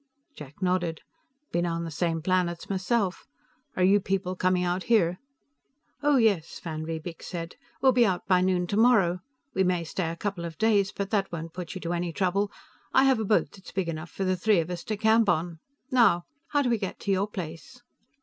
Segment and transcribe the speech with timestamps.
[0.35, 1.01] Jack nodded.
[1.51, 3.27] "Been on the same planets myself.
[3.75, 5.19] Are you people coming out here?"
[6.01, 7.55] "Oh, yes," van Riebeek said.
[7.83, 9.19] "We'll be out by noon tomorrow.
[9.53, 12.51] We may stay a couple of days, but that won't put you to any trouble;
[12.91, 15.59] I have a boat that's big enough for the three of us to camp on.
[15.91, 17.83] Now, how do we get to your place?"